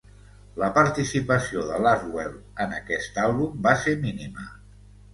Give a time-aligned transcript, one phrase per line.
[0.63, 2.33] La participació de Laswell
[2.67, 4.53] en aquest àlbum va ser mínima.